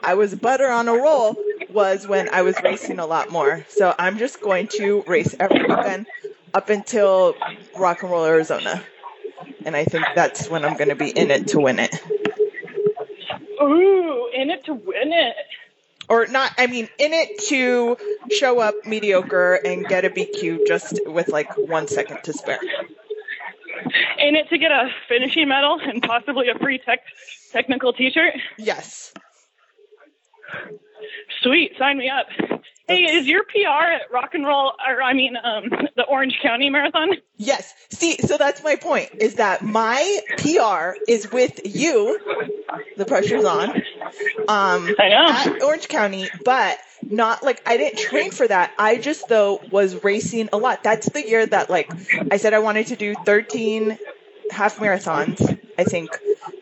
I 0.03 0.15
was 0.15 0.35
butter 0.35 0.69
on 0.69 0.89
a 0.89 0.95
roll 0.95 1.37
was 1.71 2.07
when 2.07 2.29
I 2.29 2.43
was 2.43 2.61
racing 2.63 2.99
a 2.99 3.07
lot 3.07 3.31
more. 3.31 3.65
So 3.69 3.95
I'm 3.99 4.19
just 4.19 4.41
going 4.41 4.69
to 4.69 5.03
race 5.07 5.35
every 5.41 5.63
weekend 5.63 6.07
up 6.55 6.69
until 6.71 7.35
Rock 7.79 8.03
and 8.03 8.11
Roll 8.11 8.25
Arizona. 8.25 8.83
And 9.65 9.75
I 9.77 9.85
think 9.85 10.05
that's 10.15 10.49
when 10.49 10.65
I'm 10.65 10.77
going 10.77 10.89
to 10.91 10.95
be 10.97 11.11
in 11.11 11.31
it 11.31 11.49
to 11.49 11.61
win 11.61 11.79
it. 11.79 11.95
Ooh, 13.61 14.29
in 14.35 14.51
it 14.51 14.65
to 14.67 14.75
win 14.75 15.13
it. 15.13 15.37
or 16.09 16.27
not 16.27 16.51
i 16.59 16.67
mean 16.67 16.89
in 16.99 17.13
it 17.13 17.39
to 17.49 17.97
show 18.33 18.59
up 18.59 18.75
mediocre 18.85 19.55
and 19.55 19.87
get 19.87 20.05
a 20.05 20.11
bq 20.11 20.67
just 20.67 20.99
with 21.07 21.29
like 21.29 21.57
one 21.57 21.87
second 21.87 22.19
to 22.25 22.33
spare 22.33 22.59
In 24.19 24.35
it 24.35 24.49
to 24.49 24.59
get 24.59 24.73
a 24.73 24.89
finishing 25.09 25.47
medal 25.49 25.79
and 25.81 26.03
possibly 26.03 26.49
a 26.49 26.59
free 26.59 26.79
tech 26.79 27.01
technical 27.53 27.93
t-shirt. 27.93 28.35
yes 28.59 29.13
Sweet, 31.43 31.73
sign 31.79 31.99
me 31.99 32.11
up. 32.11 32.27
Hey, 32.89 33.05
is 33.05 33.27
your 33.27 33.45
PR 33.45 33.93
at 33.93 34.13
Rock 34.13 34.35
and 34.35 34.45
Roll, 34.45 34.73
or 34.89 35.03
I 35.03 35.15
mean, 35.15 35.37
um, 35.37 35.65
the 35.97 36.05
Orange 36.05 36.39
County 36.43 36.69
Marathon? 36.69 37.11
yes 37.43 37.75
see 37.91 38.17
so 38.19 38.39
that's 38.39 38.63
my 38.63 38.77
point 38.77 39.11
is 39.19 39.35
that 39.35 39.63
my 39.63 40.21
pr 40.39 40.97
is 41.09 41.31
with 41.33 41.61
you 41.65 42.19
the 42.97 43.05
pressure's 43.05 43.45
on 43.45 43.71
um 44.49 44.95
I 44.99 45.09
know. 45.09 45.27
at 45.29 45.63
orange 45.63 45.89
county 45.89 46.29
but 46.45 46.79
not 47.03 47.43
like 47.43 47.61
i 47.69 47.77
didn't 47.77 47.99
train 47.99 48.31
for 48.31 48.47
that 48.47 48.73
i 48.79 48.97
just 48.97 49.29
though 49.29 49.61
was 49.73 50.05
racing 50.05 50.51
a 50.53 50.57
lot 50.57 50.85
that's 50.85 51.09
the 51.11 51.27
year 51.27 51.45
that 51.45 51.69
like 51.69 51.91
i 52.31 52.37
said 52.37 52.55
i 52.55 52.61
wanted 52.61 52.87
to 52.89 52.97
do 52.97 53.15
13 53.27 53.99
half 54.51 54.77
marathons 54.79 55.59
i 55.79 55.83
think 55.85 56.11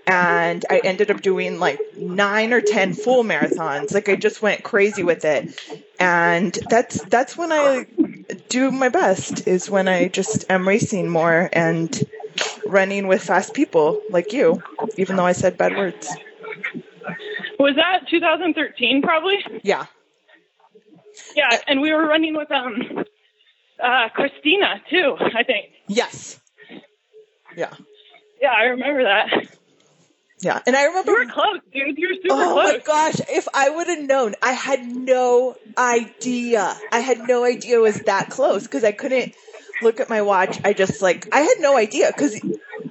and 0.07 0.65
i 0.71 0.79
ended 0.79 1.11
up 1.11 1.21
doing 1.23 1.59
like 1.59 1.81
nine 1.97 2.53
or 2.53 2.61
ten 2.61 2.93
full 2.93 3.25
marathons 3.25 3.93
like 3.93 4.09
i 4.09 4.17
just 4.17 4.43
went 4.43 4.63
crazy 4.63 5.03
with 5.03 5.25
it 5.25 5.61
and 5.99 6.59
that's 6.69 7.03
that's 7.05 7.37
when 7.37 7.53
i 7.53 7.87
do 8.49 8.71
my 8.71 8.89
best 8.89 9.47
is 9.47 9.69
when 9.71 9.89
i 9.89 10.09
just 10.09 10.51
am 10.51 10.67
racing 10.67 11.09
more 11.09 11.49
and 11.53 12.03
running 12.71 13.07
with 13.07 13.23
fast 13.23 13.55
people 13.55 14.01
like 14.11 14.33
you, 14.33 14.63
even 14.97 15.17
though 15.17 15.27
I 15.27 15.33
said 15.33 15.59
bad 15.59 15.77
words. 15.77 16.09
Was 17.59 17.77
that 17.77 18.09
2013 18.09 19.03
probably? 19.03 19.39
Yeah. 19.63 19.87
Yeah, 21.37 21.59
and 21.67 21.81
we 21.81 21.93
were 21.93 22.07
running 22.07 22.37
with 22.37 22.51
um 22.51 23.05
uh 23.83 24.09
Christina 24.15 24.81
too, 24.89 25.17
I 25.19 25.43
think. 25.45 25.71
Yes. 25.89 26.41
Yeah. 27.57 27.75
Yeah, 28.41 28.53
I 28.53 28.65
remember 28.65 29.03
that. 29.05 29.49
Yeah. 30.43 30.61
And 30.67 30.75
I 30.77 30.85
remember 30.87 31.13
You 31.13 31.19
were 31.27 31.33
close, 31.33 31.61
dude. 31.73 31.99
You 31.99 32.09
were 32.09 32.15
super 32.15 32.29
Oh 32.43 32.53
close. 32.55 32.73
my 32.73 32.79
gosh, 32.79 33.21
if 33.29 33.47
I 33.55 33.69
would 33.71 33.87
have 33.89 34.01
known, 34.01 34.35
I 34.43 34.53
had 34.53 34.85
no 34.87 35.57
idea. 35.77 36.77
I 36.93 36.99
had 37.01 37.19
no 37.29 37.45
idea 37.45 37.77
it 37.77 37.81
was 37.83 38.01
that 38.03 38.31
close 38.31 38.63
because 38.65 38.85
I 38.85 38.93
couldn't 38.93 39.35
look 39.83 40.01
at 40.01 40.09
my 40.09 40.23
watch. 40.23 40.59
I 40.65 40.73
just 40.73 41.03
like, 41.03 41.29
I 41.35 41.41
had 41.41 41.57
no 41.61 41.77
idea 41.77 42.09
because 42.15 42.41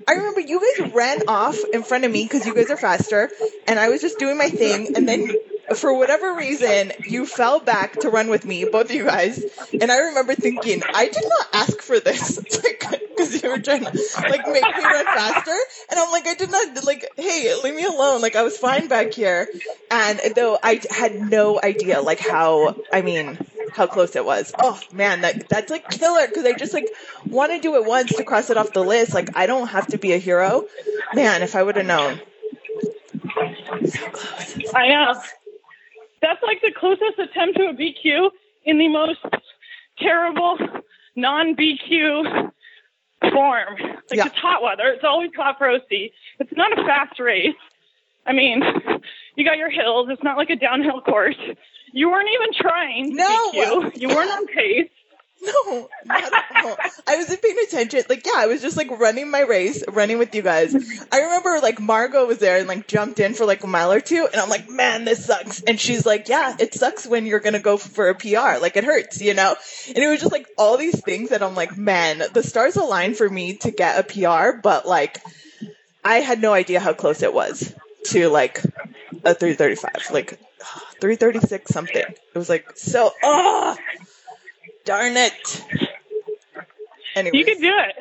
I 0.07 0.13
remember 0.13 0.41
you 0.41 0.59
guys 0.77 0.91
ran 0.93 1.21
off 1.27 1.57
in 1.73 1.83
front 1.83 2.05
of 2.05 2.11
me 2.11 2.23
because 2.23 2.45
you 2.45 2.53
guys 2.53 2.69
are 2.69 2.77
faster 2.77 3.29
and 3.67 3.79
I 3.79 3.89
was 3.89 4.01
just 4.01 4.19
doing 4.19 4.37
my 4.37 4.49
thing 4.49 4.95
and 4.95 5.07
then 5.07 5.33
for 5.75 5.93
whatever 5.95 6.33
reason, 6.35 6.91
you 7.05 7.27
fell 7.27 7.59
back 7.59 7.99
to 8.01 8.09
run 8.09 8.29
with 8.29 8.43
me, 8.43 8.65
both 8.65 8.85
of 8.89 8.91
you 8.95 9.05
guys. 9.05 9.43
And 9.79 9.91
I 9.91 9.97
remember 9.99 10.33
thinking, 10.33 10.81
I 10.83 11.07
did 11.07 11.23
not 11.23 11.47
ask 11.53 11.81
for 11.81 11.99
this. 11.99 12.39
Like, 12.63 12.98
because 13.19 13.43
you 13.43 13.49
were 13.49 13.59
trying 13.59 13.83
to, 13.83 13.91
like, 14.29 14.47
make 14.47 14.63
me 14.63 14.83
run 14.83 15.05
faster. 15.05 15.55
And 15.89 15.99
I'm 15.99 16.11
like, 16.11 16.27
I 16.27 16.35
did 16.35 16.49
not, 16.49 16.85
like, 16.85 17.05
hey, 17.17 17.53
leave 17.63 17.75
me 17.75 17.83
alone. 17.83 18.21
Like, 18.21 18.35
I 18.35 18.43
was 18.43 18.57
fine 18.57 18.87
back 18.87 19.13
here. 19.13 19.47
And 19.91 20.19
though 20.35 20.57
I 20.61 20.81
had 20.89 21.19
no 21.19 21.59
idea, 21.61 22.01
like, 22.01 22.19
how, 22.19 22.75
I 22.91 23.01
mean, 23.01 23.37
how 23.73 23.87
close 23.87 24.15
it 24.15 24.25
was. 24.25 24.53
Oh, 24.57 24.79
man, 24.93 25.21
that, 25.21 25.49
that's 25.49 25.69
like 25.69 25.89
killer 25.89 26.27
because 26.27 26.45
I 26.45 26.53
just, 26.53 26.73
like, 26.73 26.87
want 27.25 27.51
to 27.51 27.59
do 27.59 27.75
it 27.75 27.85
once 27.85 28.15
to 28.15 28.23
cross 28.23 28.49
it 28.49 28.57
off 28.57 28.73
the 28.73 28.83
list. 28.83 29.13
Like, 29.13 29.35
I 29.35 29.45
don't 29.45 29.67
have 29.67 29.87
to 29.87 29.97
be 29.97 30.13
a 30.13 30.17
hero. 30.17 30.65
Man, 31.13 31.43
if 31.43 31.55
I 31.55 31.63
would 31.63 31.75
have 31.75 31.85
known. 31.85 32.19
I 34.75 34.87
know. 34.87 35.21
That's 36.21 36.43
like 36.43 36.61
the 36.61 36.73
closest 36.77 37.17
attempt 37.17 37.57
to 37.57 37.69
a 37.69 37.73
BQ 37.73 38.29
in 38.65 38.77
the 38.77 38.89
most 38.89 39.19
terrible 39.97 40.57
non 41.15 41.55
BQ 41.55 42.51
form. 43.31 43.75
Like 43.79 44.17
Yeah. 44.17 44.25
it's 44.27 44.35
hot 44.35 44.61
weather. 44.63 44.87
It's 44.89 45.03
always 45.03 45.31
hot 45.35 45.59
roasty. 45.59 46.11
It's 46.39 46.51
not 46.55 46.71
a 46.77 46.83
fast 46.83 47.19
race. 47.19 47.55
I 48.25 48.33
mean, 48.33 48.61
you 49.35 49.45
got 49.45 49.57
your 49.57 49.69
hills. 49.69 50.07
It's 50.11 50.23
not 50.23 50.37
like 50.37 50.49
a 50.49 50.55
downhill 50.55 51.01
course. 51.01 51.37
You 51.93 52.09
weren't 52.11 52.29
even 52.33 52.49
trying 52.53 53.11
to 53.11 53.15
No. 53.15 53.91
You 53.95 54.07
weren't 54.09 54.31
on 54.31 54.45
pace. 54.47 54.89
No, 55.41 55.89
not 56.05 56.23
at 56.23 56.65
all. 56.65 56.77
I 57.07 57.15
wasn't 57.15 57.41
paying 57.41 57.55
attention. 57.65 58.03
Like, 58.09 58.25
yeah, 58.25 58.33
I 58.35 58.47
was 58.47 58.61
just 58.61 58.75
like 58.75 58.89
running 58.91 59.31
my 59.31 59.41
race, 59.41 59.83
running 59.87 60.17
with 60.17 60.35
you 60.35 60.41
guys. 60.41 60.75
I 61.11 61.21
remember 61.21 61.59
like 61.61 61.79
Margot 61.79 62.25
was 62.25 62.39
there 62.39 62.57
and 62.57 62.67
like 62.67 62.87
jumped 62.87 63.19
in 63.19 63.33
for 63.33 63.45
like 63.45 63.63
a 63.63 63.67
mile 63.67 63.91
or 63.91 64.01
two, 64.01 64.27
and 64.31 64.41
I'm 64.41 64.49
like, 64.49 64.69
man, 64.69 65.05
this 65.05 65.25
sucks. 65.25 65.61
And 65.61 65.79
she's 65.79 66.05
like, 66.05 66.27
yeah, 66.27 66.55
it 66.59 66.73
sucks 66.73 67.07
when 67.07 67.25
you're 67.25 67.39
gonna 67.39 67.59
go 67.59 67.77
for 67.77 68.09
a 68.09 68.15
PR. 68.15 68.59
Like, 68.61 68.75
it 68.75 68.83
hurts, 68.83 69.21
you 69.21 69.33
know? 69.33 69.55
And 69.87 69.97
it 69.97 70.07
was 70.07 70.19
just 70.19 70.31
like 70.31 70.47
all 70.57 70.77
these 70.77 70.99
things 71.01 71.29
that 71.29 71.41
I'm 71.41 71.55
like, 71.55 71.77
man, 71.77 72.21
the 72.33 72.43
stars 72.43 72.75
aligned 72.75 73.15
for 73.15 73.29
me 73.29 73.55
to 73.57 73.71
get 73.71 73.99
a 73.99 74.03
PR, 74.03 74.57
but 74.61 74.85
like, 74.85 75.21
I 76.03 76.17
had 76.17 76.41
no 76.41 76.53
idea 76.53 76.79
how 76.79 76.93
close 76.93 77.21
it 77.23 77.33
was 77.33 77.73
to 78.05 78.27
like 78.29 78.61
a 79.23 79.33
335, 79.33 80.11
like 80.11 80.31
336 80.99 81.71
something. 81.71 81.95
It 81.95 82.37
was 82.37 82.49
like 82.49 82.71
so, 82.75 83.11
darn 84.89 85.15
it. 85.17 85.63
Anyway, 87.15 87.37
You 87.37 87.45
can 87.45 87.61
do 87.61 87.71
it. 87.77 87.95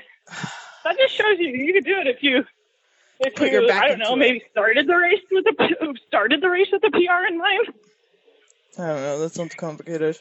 That 0.85 0.97
just 0.97 1.15
shows 1.15 1.39
you 1.39 1.49
you 1.49 1.75
can 1.75 1.83
do 1.83 1.99
it 2.01 2.07
if 2.07 2.23
you 2.23 2.45
if 3.21 3.35
Put 3.35 3.49
you 3.49 3.61
your 3.61 3.69
back 3.69 3.83
I 3.83 3.89
don't 3.89 3.99
know 3.99 4.15
it. 4.15 4.19
maybe 4.19 4.43
started 4.51 4.87
the 4.87 4.97
race 4.97 5.21
with 5.31 5.45
the 5.45 5.95
started 6.07 6.41
the 6.41 6.49
race 6.49 6.69
with 6.73 6.81
the 6.81 6.91
PR 6.91 7.27
in 7.31 7.37
mind. 7.39 7.67
I 8.79 8.87
don't 8.87 9.03
know. 9.03 9.19
That 9.19 9.35
sounds 9.35 9.55
complicated. 9.55 10.19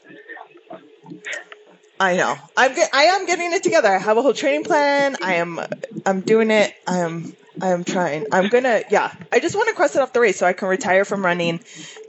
I 2.00 2.16
know. 2.18 2.36
I'm 2.56 2.76
get, 2.76 2.90
I 2.94 3.04
am 3.04 3.26
getting 3.26 3.54
it 3.54 3.64
together. 3.64 3.88
I 3.88 3.98
have 3.98 4.18
a 4.18 4.22
whole 4.22 4.34
training 4.34 4.66
plan. 4.66 5.16
I 5.24 5.36
am 5.36 5.60
I'm 6.06 6.22
doing 6.22 6.52
it. 6.52 6.74
I 6.86 6.98
am 7.00 7.34
I 7.62 7.70
am 7.70 7.84
trying. 7.84 8.26
I'm 8.32 8.50
gonna 8.50 8.82
yeah. 8.90 9.14
I 9.32 9.40
just 9.40 9.56
want 9.56 9.70
to 9.70 9.76
cross 9.76 9.96
it 9.96 10.02
off 10.02 10.12
the 10.14 10.20
race 10.20 10.38
so 10.38 10.46
I 10.46 10.54
can 10.54 10.68
retire 10.68 11.06
from 11.06 11.24
running 11.24 11.60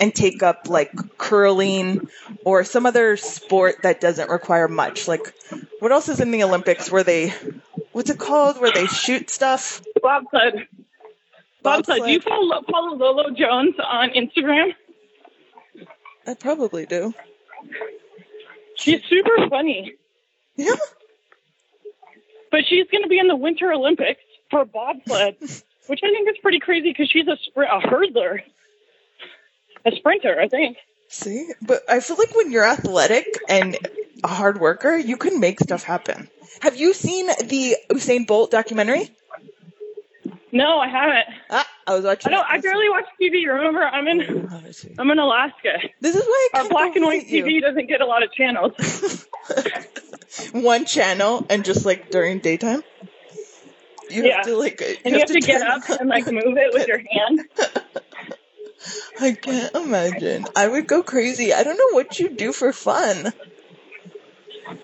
and 0.00 0.15
take 0.15 0.43
up 0.43 0.69
like 0.69 0.91
curling 1.17 2.09
or 2.49 2.64
some 2.64 2.87
other 2.87 3.19
sport 3.19 3.83
that 3.83 4.00
doesn't 4.00 4.31
require 4.31 4.69
much. 4.69 5.07
Like 5.07 5.35
what 5.81 5.93
else 5.93 6.09
is 6.09 6.19
in 6.19 6.31
the 6.31 6.45
Olympics 6.45 6.90
where 6.90 7.05
they 7.05 7.35
what's 7.93 8.09
it 8.09 8.19
called 8.19 8.59
where 8.59 8.73
they 8.73 8.87
shoot 8.87 9.28
stuff? 9.28 9.83
Bobsled. 10.02 10.67
Bobsled. 11.62 12.05
Do 12.07 12.11
you 12.11 12.21
follow, 12.23 12.62
follow 12.71 12.97
Lolo 12.97 13.31
Jones 13.31 13.75
on 13.85 14.11
Instagram? 14.11 14.73
I 16.26 16.33
probably 16.35 16.87
do. 16.87 17.12
She's 18.76 19.02
super 19.11 19.47
funny, 19.50 19.95
Yeah. 20.57 20.76
but 22.50 22.61
she's 22.67 22.87
going 22.90 23.02
to 23.02 23.09
be 23.11 23.19
in 23.19 23.28
the 23.28 23.37
Winter 23.37 23.73
Olympics 23.73 24.21
for 24.50 24.64
bobsled, 24.64 25.37
which 25.88 26.00
I 26.02 26.09
think 26.11 26.28
is 26.31 26.37
pretty 26.40 26.61
crazy 26.61 26.90
because 26.90 27.11
she's 27.11 27.26
a, 27.26 27.37
spr- 27.50 27.67
a 27.69 27.81
hurdler, 27.87 28.40
a 29.85 29.90
sprinter, 29.97 30.40
I 30.40 30.49
think. 30.49 30.76
See, 31.09 31.49
but 31.62 31.83
I 31.88 32.00
feel 32.00 32.17
like 32.17 32.35
when 32.37 32.53
you're 32.53 32.65
athletic 32.67 33.27
and 33.49 33.77
a 34.23 34.29
hard 34.29 34.61
worker, 34.61 34.97
you 34.97 35.17
can 35.17 35.41
make 35.41 35.59
stuff 35.61 35.83
happen. 35.83 36.29
Have 36.61 36.77
you 36.77 36.93
seen 36.93 37.27
the 37.27 37.77
Usain 37.91 38.27
Bolt 38.27 38.50
documentary? 38.50 39.09
No, 40.53 40.79
I 40.79 40.88
haven't. 40.88 41.27
Ah, 41.50 41.67
I 41.87 41.95
was 41.95 42.05
watching. 42.05 42.33
I 42.33 42.37
don't. 42.37 42.47
I 42.49 42.59
barely 42.61 42.88
watch 42.88 43.05
TV. 43.21 43.47
Remember, 43.47 43.83
I'm 43.83 44.07
in. 44.09 44.49
Oh. 44.50 44.62
I'm 44.99 45.11
in 45.11 45.19
Alaska. 45.19 45.79
This 46.00 46.15
is 46.17 46.25
why 46.25 46.49
I 46.55 46.59
Our 46.62 46.69
black 46.69 46.97
and 46.97 47.05
white 47.05 47.27
TV 47.27 47.61
doesn't 47.61 47.87
get 47.87 48.00
a 48.00 48.07
lot 48.07 48.23
of 48.23 48.33
channels. 48.33 49.27
One 50.53 50.85
channel 50.85 51.47
and 51.50 51.65
just 51.65 51.85
like 51.87 52.11
during 52.11 52.38
daytime. 52.41 52.83
You 54.11 54.25
Yeah. 54.25 54.37
have 54.37 54.47
to 54.47 54.57
like. 54.57 54.83
And 55.05 55.15
you 55.15 55.21
have 55.21 55.29
to 55.29 55.41
get 55.41 55.61
up 55.62 55.88
and 55.88 56.09
like 56.09 56.27
move 56.33 56.57
it 56.57 56.73
with 56.73 56.87
your 56.88 56.99
hand. 56.99 57.45
I 59.21 59.33
can't 59.33 59.75
imagine. 59.75 60.47
I 60.55 60.69
would 60.69 60.87
go 60.87 61.03
crazy. 61.03 61.53
I 61.53 61.63
don't 61.63 61.77
know 61.77 61.97
what 61.97 62.19
you 62.19 62.29
do 62.29 62.53
for 62.53 62.73
fun. 62.73 63.33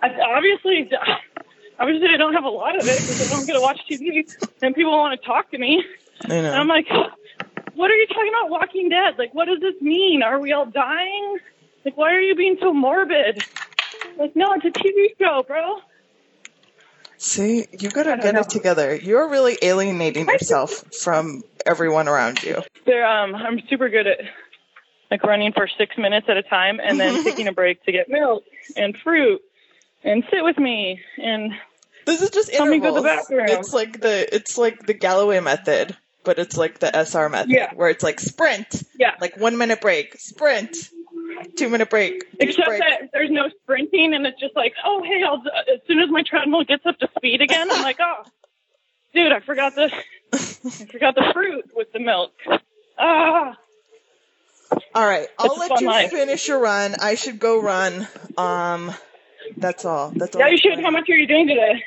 I, 0.03 0.09
obviously, 0.09 0.91
obviously, 1.79 2.09
I 2.13 2.17
don't 2.17 2.35
have 2.35 2.45
a 2.45 2.49
lot 2.49 2.77
of 2.77 2.87
it 2.87 3.01
because 3.01 3.31
I 3.31 3.37
don't 3.37 3.47
get 3.47 3.55
to 3.55 3.61
watch 3.61 3.81
TV, 3.91 4.25
and 4.63 4.75
people 4.75 4.93
want 4.93 5.21
to 5.21 5.27
talk 5.27 5.51
to 5.51 5.59
me. 5.59 5.85
I 6.25 6.29
know. 6.29 6.37
And 6.37 6.57
I'm 6.57 6.69
like, 6.69 6.89
what 7.75 7.91
are 7.91 7.95
you 7.95 8.07
talking 8.07 8.31
about 8.31 8.51
Walking 8.51 8.89
Dead? 8.89 9.19
Like, 9.19 9.35
what 9.35 9.47
does 9.47 9.61
this 9.61 9.81
mean? 9.81 10.23
Are 10.23 10.41
we 10.41 10.53
all 10.53 10.67
dying? 10.67 11.39
Like, 11.85 11.97
why 11.97 12.15
are 12.15 12.21
you 12.21 12.35
being 12.35 12.57
so 12.61 12.73
morbid? 12.73 13.43
Like, 14.19 14.35
no, 14.35 14.53
it's 14.55 14.65
a 14.65 14.71
TV 14.71 15.09
show, 15.19 15.45
bro. 15.47 15.81
See, 17.17 17.67
you 17.79 17.91
gotta 17.91 18.19
get 18.21 18.35
know. 18.35 18.41
it 18.41 18.51
together. 18.51 18.95
You're 18.95 19.29
really 19.29 19.57
alienating 19.63 20.27
yourself 20.27 20.85
from 20.95 21.43
everyone 21.65 22.09
around 22.09 22.43
you. 22.43 22.63
They're, 22.87 23.07
um, 23.07 23.35
I'm 23.35 23.61
super 23.69 23.89
good 23.89 24.07
at 24.07 24.19
like 25.11 25.23
running 25.23 25.53
for 25.53 25.69
six 25.79 25.97
minutes 25.97 26.27
at 26.29 26.37
a 26.37 26.43
time 26.43 26.81
and 26.83 26.99
then 26.99 27.23
taking 27.25 27.47
a 27.49 27.53
break 27.53 27.83
to 27.85 27.93
get 27.93 28.09
milk 28.09 28.45
and 28.77 28.97
fruit 29.05 29.41
and 30.03 30.25
sit 30.31 30.43
with 30.45 30.59
me 30.59 31.01
and 31.23 31.53
This 32.07 32.21
is 32.23 32.31
just 32.31 32.53
Tell 32.53 32.67
me 32.67 32.77
intervals. 32.77 33.03
go 33.03 33.09
to 33.09 33.17
the 33.17 33.17
bathroom. 33.17 33.59
It's 33.61 33.73
like 33.73 34.01
the 34.01 34.35
it's 34.35 34.59
like 34.59 34.85
the 34.87 34.95
Galloway 34.95 35.41
method, 35.41 35.97
but 36.25 36.39
it's 36.39 36.57
like 36.57 36.79
the 36.81 36.95
SR 36.95 37.29
method, 37.29 37.51
Yeah. 37.51 37.73
where 37.75 37.89
it's 37.91 38.03
like 38.03 38.21
sprint, 38.21 38.83
yeah. 38.99 39.13
like 39.21 39.37
one 39.39 39.57
minute 39.57 39.81
break, 39.81 40.17
sprint, 40.19 40.77
two 41.57 41.69
minute 41.69 41.91
break, 41.91 42.25
Except 42.41 42.67
break. 42.69 42.81
that 42.81 43.11
there's 43.13 43.31
no 43.31 43.49
sprinting, 43.63 44.15
and 44.15 44.27
it's 44.27 44.41
just 44.41 44.57
like, 44.57 44.75
oh 44.85 45.03
hey, 45.03 45.23
I'll, 45.23 45.43
as 45.73 45.81
soon 45.87 46.01
as 46.01 46.11
my 46.11 46.23
treadmill 46.23 46.65
gets 46.65 46.85
up 46.87 46.99
to 46.99 47.09
speed 47.17 47.41
again, 47.41 47.71
I'm 47.71 47.83
like, 47.83 47.99
oh, 48.01 48.25
dude, 49.15 49.33
I 49.33 49.41
forgot 49.41 49.75
the, 49.75 49.91
I 50.33 50.37
forgot 50.37 51.15
the 51.15 51.31
fruit 51.33 51.71
with 51.75 51.93
the 51.93 52.01
milk. 52.01 52.33
Ah, 53.07 53.57
All 54.95 55.07
right, 55.07 55.29
I'll 55.39 55.47
It's 55.53 55.59
let 55.59 55.81
you 55.83 55.87
life. 55.89 56.11
finish 56.11 56.49
your 56.49 56.59
run. 56.59 56.95
I 57.01 57.17
should 57.17 57.39
go 57.39 57.61
run. 57.61 58.09
Um, 58.39 58.93
that's 59.59 59.85
all. 59.85 60.11
That's 60.17 60.35
all. 60.35 60.41
yeah, 60.41 60.49
you 60.49 60.57
should. 60.57 60.81
How 60.83 60.91
much 60.91 61.09
are 61.11 61.15
you 61.17 61.27
doing 61.27 61.47
today? 61.47 61.85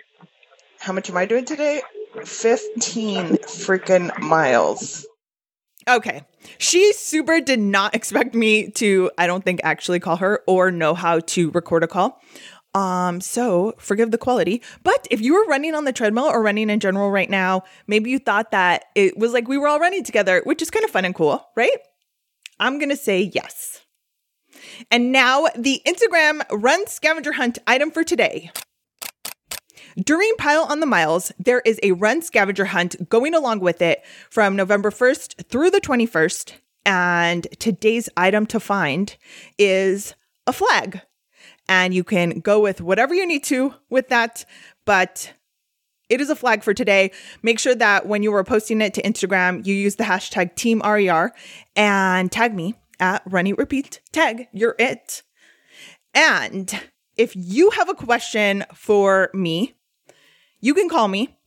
How 0.79 0.93
much 0.93 1.09
am 1.09 1.17
I 1.17 1.25
doing 1.25 1.45
today? 1.45 1.81
Fifteen 2.23 3.37
freaking 3.37 4.17
miles. 4.19 5.07
Okay. 5.89 6.21
She 6.59 6.93
super 6.93 7.39
did 7.41 7.59
not 7.59 7.95
expect 7.95 8.35
me 8.35 8.69
to, 8.71 9.09
I 9.17 9.25
don't 9.25 9.43
think, 9.43 9.61
actually 9.63 9.99
call 9.99 10.17
her 10.17 10.43
or 10.45 10.69
know 10.69 10.93
how 10.93 11.19
to 11.19 11.49
record 11.51 11.83
a 11.83 11.87
call. 11.87 12.21
Um, 12.77 13.21
so 13.21 13.73
forgive 13.79 14.11
the 14.11 14.19
quality. 14.19 14.61
But 14.83 15.07
if 15.09 15.19
you 15.19 15.33
were 15.33 15.45
running 15.47 15.73
on 15.73 15.85
the 15.85 15.91
treadmill 15.91 16.25
or 16.25 16.43
running 16.43 16.69
in 16.69 16.79
general 16.79 17.09
right 17.09 17.29
now, 17.29 17.63
maybe 17.87 18.11
you 18.11 18.19
thought 18.19 18.51
that 18.51 18.85
it 18.93 19.17
was 19.17 19.33
like 19.33 19.47
we 19.47 19.57
were 19.57 19.67
all 19.67 19.79
running 19.79 20.03
together, 20.03 20.43
which 20.43 20.61
is 20.61 20.69
kind 20.69 20.85
of 20.85 20.91
fun 20.91 21.03
and 21.03 21.15
cool, 21.15 21.43
right? 21.55 21.75
I'm 22.59 22.77
gonna 22.77 22.95
say 22.95 23.31
yes. 23.33 23.81
And 24.91 25.11
now 25.11 25.47
the 25.55 25.81
Instagram 25.87 26.43
run 26.51 26.85
scavenger 26.85 27.31
hunt 27.31 27.57
item 27.65 27.89
for 27.89 28.03
today. 28.03 28.51
During 29.95 30.31
Pile 30.37 30.67
on 30.69 30.79
the 30.79 30.85
Miles, 30.85 31.31
there 31.39 31.61
is 31.65 31.79
a 31.81 31.93
run 31.93 32.21
scavenger 32.21 32.65
hunt 32.65 33.09
going 33.09 33.33
along 33.33 33.61
with 33.61 33.81
it 33.81 34.03
from 34.29 34.55
November 34.55 34.91
1st 34.91 35.47
through 35.49 35.71
the 35.71 35.81
21st. 35.81 36.53
And 36.85 37.47
today's 37.57 38.07
item 38.15 38.45
to 38.47 38.59
find 38.59 39.17
is 39.57 40.13
a 40.45 40.53
flag. 40.53 41.01
And 41.69 41.93
you 41.93 42.03
can 42.03 42.39
go 42.39 42.59
with 42.59 42.81
whatever 42.81 43.13
you 43.13 43.25
need 43.25 43.43
to 43.45 43.73
with 43.89 44.09
that. 44.09 44.45
But 44.85 45.33
it 46.09 46.21
is 46.21 46.29
a 46.29 46.35
flag 46.35 46.63
for 46.63 46.73
today. 46.73 47.11
Make 47.43 47.59
sure 47.59 47.75
that 47.75 48.05
when 48.05 48.23
you 48.23 48.33
are 48.33 48.43
posting 48.43 48.81
it 48.81 48.93
to 48.93 49.01
Instagram, 49.01 49.65
you 49.65 49.73
use 49.73 49.95
the 49.95 50.05
hashtag 50.05 50.55
Team 50.55 50.81
RER 50.85 51.31
and 51.75 52.31
tag 52.31 52.53
me 52.53 52.75
at 52.99 53.21
Run 53.25 53.47
Eat 53.47 53.57
Repeat. 53.57 53.99
Tag, 54.11 54.47
you're 54.53 54.75
it. 54.79 55.23
And 56.13 56.73
if 57.17 57.35
you 57.35 57.71
have 57.71 57.89
a 57.89 57.93
question 57.93 58.63
for 58.73 59.29
me, 59.33 59.75
you 60.61 60.73
can 60.73 60.89
call 60.89 61.07
me 61.07 61.37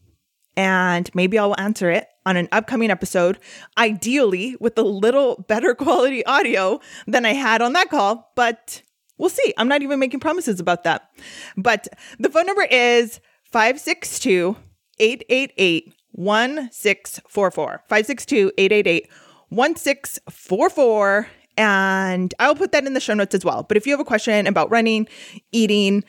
and 0.56 1.10
maybe 1.14 1.38
I'll 1.38 1.58
answer 1.58 1.90
it 1.90 2.06
on 2.26 2.36
an 2.36 2.48
upcoming 2.52 2.90
episode, 2.90 3.38
ideally 3.78 4.56
with 4.60 4.76
a 4.76 4.82
little 4.82 5.44
better 5.48 5.74
quality 5.76 6.24
audio 6.26 6.80
than 7.06 7.24
I 7.24 7.32
had 7.32 7.62
on 7.62 7.72
that 7.72 7.90
call, 7.90 8.30
but 8.36 8.82
we'll 9.20 9.30
see. 9.30 9.54
I'm 9.58 9.68
not 9.68 9.82
even 9.82 10.00
making 10.00 10.20
promises 10.20 10.58
about 10.58 10.84
that. 10.84 11.10
But 11.56 11.86
the 12.18 12.30
phone 12.30 12.46
number 12.46 12.66
is 12.70 13.20
562 13.52 14.56
888 14.98 15.94
1644. 16.12 17.82
562 17.88 18.52
888 18.56 19.08
1644. 19.50 21.28
And 21.56 22.34
I'll 22.38 22.54
put 22.54 22.72
that 22.72 22.86
in 22.86 22.94
the 22.94 23.00
show 23.00 23.14
notes 23.14 23.34
as 23.34 23.44
well. 23.44 23.62
But 23.62 23.76
if 23.76 23.86
you 23.86 23.92
have 23.92 24.00
a 24.00 24.04
question 24.04 24.46
about 24.46 24.70
running, 24.70 25.06
eating, 25.52 26.04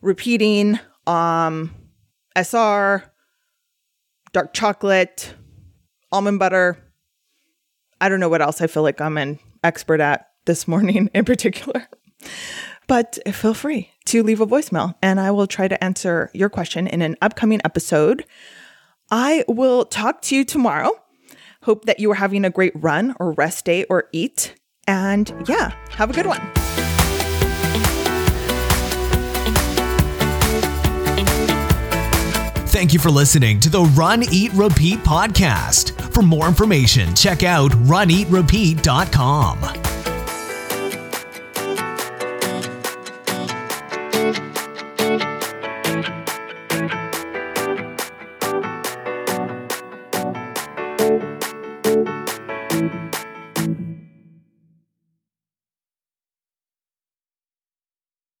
repeating, 0.00 0.78
um, 1.06 1.74
SR, 2.36 3.02
dark 4.32 4.54
chocolate, 4.54 5.34
almond 6.12 6.38
butter, 6.38 6.78
I 8.00 8.08
don't 8.08 8.20
know 8.20 8.28
what 8.28 8.42
else 8.42 8.60
I 8.60 8.68
feel 8.68 8.84
like 8.84 9.00
I'm 9.00 9.18
an 9.18 9.40
expert 9.64 10.00
at 10.00 10.28
this 10.44 10.68
morning 10.68 11.10
in 11.14 11.24
particular. 11.24 11.88
But 12.86 13.18
feel 13.32 13.54
free 13.54 13.90
to 14.06 14.22
leave 14.22 14.40
a 14.40 14.46
voicemail 14.46 14.94
and 15.02 15.18
I 15.18 15.30
will 15.30 15.46
try 15.46 15.68
to 15.68 15.82
answer 15.82 16.30
your 16.34 16.48
question 16.48 16.86
in 16.86 17.02
an 17.02 17.16
upcoming 17.22 17.60
episode. 17.64 18.24
I 19.10 19.44
will 19.48 19.84
talk 19.84 20.22
to 20.22 20.36
you 20.36 20.44
tomorrow. 20.44 20.90
Hope 21.62 21.86
that 21.86 21.98
you 21.98 22.10
are 22.10 22.16
having 22.16 22.44
a 22.44 22.50
great 22.50 22.72
run 22.74 23.14
or 23.18 23.32
rest 23.32 23.64
day 23.64 23.84
or 23.84 24.08
eat. 24.12 24.54
And 24.86 25.32
yeah, 25.48 25.74
have 25.90 26.10
a 26.10 26.12
good 26.12 26.26
one. 26.26 26.42
Thank 32.74 32.92
you 32.92 32.98
for 32.98 33.08
listening 33.08 33.60
to 33.60 33.70
the 33.70 33.82
Run, 33.82 34.24
Eat, 34.32 34.50
Repeat 34.52 34.98
podcast. 34.98 36.12
For 36.12 36.22
more 36.22 36.48
information, 36.48 37.14
check 37.14 37.44
out 37.44 37.70
runeatrepeat.com. 37.70 39.83